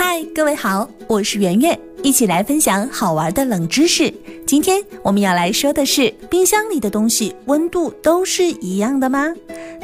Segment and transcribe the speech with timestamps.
[0.00, 4.14] 嗨，各位好，我是圆圆，一起来分享好玩的冷知识。
[4.46, 9.34] 今天我们要来说的是，冰箱里的东西温度都是一样的吗？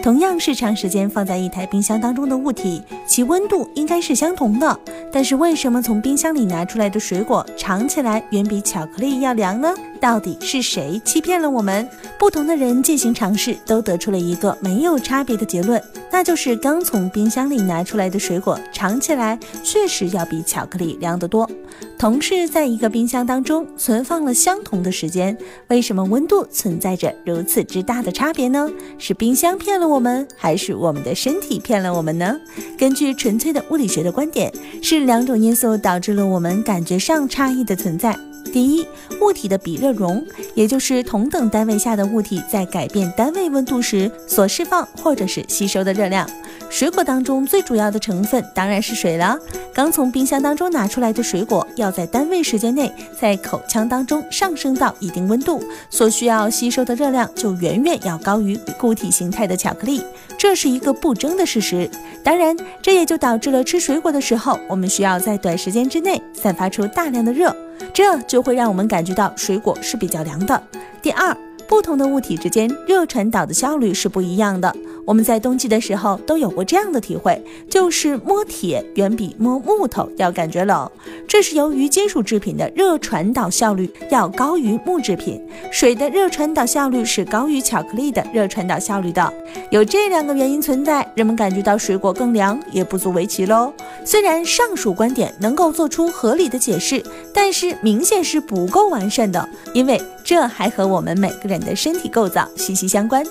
[0.04, 4.78] 同样是长时间放在一台冰箱当中的物体，其温度应该是相同的。
[5.10, 9.74] 但是为什么从冰箱里拿出来的水果尝起来远比巧克力要凉呢？
[10.04, 11.88] 到底是谁欺骗了我们？
[12.18, 15.82] 不同的人进行尝试，都得出了一个没有差别的结论，
[16.12, 21.50] 那就是刚从冰箱里拿出来的水果尝起来确实要比巧克力凉得多。
[21.98, 25.34] 同是在一个冰箱当中存放了相同的时间，
[25.68, 28.68] 为什么温度存在着如此之大的差别呢？
[28.98, 32.36] 是冰箱骗了我们，还是我们的身体骗了我们呢？
[32.76, 38.14] 根据纯粹的物理学的观点，是两种因素导致了我们感觉上差异的存在。
[38.52, 38.86] 第一，
[39.20, 46.28] 物体的比热容，也就是同等单位下的物体在改变单位温度时所释放或者是吸收的热量。
[46.74, 49.38] 水果当中最主要的成分当然是水了。
[49.72, 60.02] 刚从冰箱当中拿出来的水果，要在单位时间内在口腔当中上升到一定温度，所需要吸收的热量就远远要高于固体形态的巧克力，
[60.36, 61.88] 这是一个不争的事实。
[62.24, 67.54] 当然，这也就导致了吃水果的时候，我们需要在短时间之内散发出大量的热。
[67.92, 70.60] 这就会让我们感觉到水果是比较凉的。
[71.00, 71.36] 第二，
[71.68, 74.74] 不同的物体之间热传导的效率是不一样的。
[75.06, 80.90] 我们在冬季的时候都有过这样的体会，就是摸铁远比摸木头要感觉冷。
[81.28, 89.32] 这是由于金属制品的热传导效率要高于木制品，水的热传导效率是高于巧克力的热传导效率的。
[89.70, 93.72] 有这两个原因存在，人们感觉到水果更凉也不足为奇喽。
[94.04, 97.02] 虽然上述观点能够做出合理的解释，
[97.32, 103.24] 但是明显是不够完善的，因为这还和我们每个人的身体构造息息相关。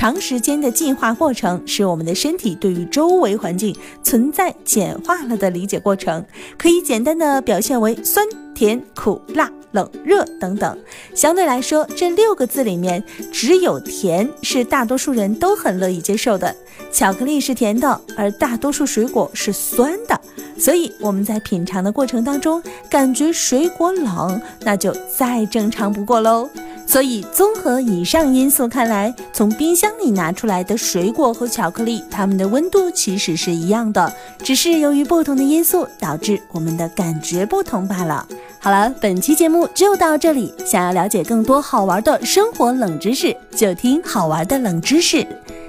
[0.00, 6.24] 长时间的进化过程使我们的身体对于周围环境存在简化了的理解过程，
[6.56, 10.78] 可以简单的表现为酸、甜、苦、辣、冷、热等等。
[11.14, 16.56] 相对来说，这六个字里面只有甜是大多数人都很乐意接受的。
[16.90, 20.18] 巧克力是甜的，而大多数水果是酸的，
[20.56, 26.48] 所以我们在品尝的过程当中感觉水果冷，那就再正常不过喽。
[26.90, 34.12] 所以，综合以上因素看来，从冰箱里拿出来的水果和巧克力，它们的温度其实是一样的，
[34.42, 38.26] 只是由于不同的因素导致我们的感觉不同罢了。
[38.58, 40.52] 好了，本期节目就到这里。
[40.66, 45.24] 想要了解更多好玩的生活冷知识，就听好玩的冷知识。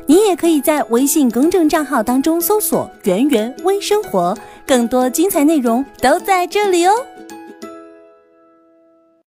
[0.08, 6.94] 你也可以在微信公众账号当中搜索“圆圆微生活”，更多精彩内容都在这里哦。